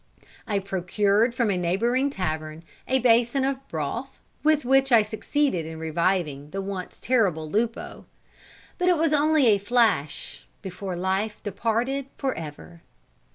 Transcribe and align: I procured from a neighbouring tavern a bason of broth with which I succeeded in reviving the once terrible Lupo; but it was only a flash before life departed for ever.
I 0.47 0.57
procured 0.57 1.35
from 1.35 1.51
a 1.51 1.57
neighbouring 1.57 2.09
tavern 2.09 2.63
a 2.87 2.97
bason 2.97 3.45
of 3.45 3.67
broth 3.67 4.17
with 4.43 4.65
which 4.65 4.91
I 4.91 5.03
succeeded 5.03 5.63
in 5.67 5.77
reviving 5.77 6.49
the 6.49 6.59
once 6.59 6.99
terrible 6.99 7.47
Lupo; 7.47 8.07
but 8.79 8.89
it 8.89 8.97
was 8.97 9.13
only 9.13 9.45
a 9.45 9.59
flash 9.59 10.43
before 10.63 10.95
life 10.95 11.43
departed 11.43 12.07
for 12.17 12.33
ever. 12.33 12.81